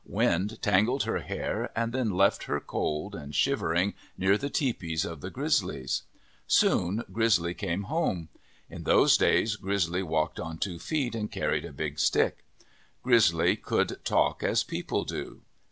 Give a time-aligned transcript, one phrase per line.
[0.07, 5.21] Wind tangled her hair and then left her cold and shivering near the tepees of
[5.21, 6.01] the Grizzlies.
[6.47, 8.29] Soon Grizzly came home.
[8.67, 12.43] In those days Grizzly walked on two feet, and carried a big stick.
[13.03, 15.41] Grizzly 35 MYTHS AND LEGENDS could talk as people do.